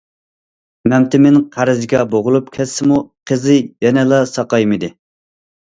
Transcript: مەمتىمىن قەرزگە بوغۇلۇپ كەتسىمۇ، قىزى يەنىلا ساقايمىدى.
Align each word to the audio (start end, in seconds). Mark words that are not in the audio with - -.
مەمتىمىن 0.93 1.37
قەرزگە 1.57 2.01
بوغۇلۇپ 2.15 2.49
كەتسىمۇ، 2.57 2.99
قىزى 3.33 3.61
يەنىلا 3.89 4.25
ساقايمىدى. 4.35 4.95